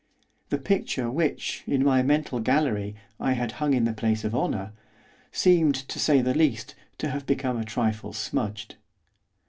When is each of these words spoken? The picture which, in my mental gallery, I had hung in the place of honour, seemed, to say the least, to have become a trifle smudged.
The 0.49 0.57
picture 0.57 1.11
which, 1.11 1.63
in 1.67 1.85
my 1.85 2.01
mental 2.01 2.39
gallery, 2.39 2.95
I 3.19 3.33
had 3.33 3.51
hung 3.61 3.75
in 3.75 3.83
the 3.85 3.93
place 3.93 4.23
of 4.23 4.33
honour, 4.33 4.71
seemed, 5.31 5.75
to 5.75 5.99
say 5.99 6.21
the 6.23 6.33
least, 6.33 6.73
to 6.97 7.09
have 7.09 7.27
become 7.27 7.57
a 7.59 7.63
trifle 7.63 8.11
smudged. 8.11 8.77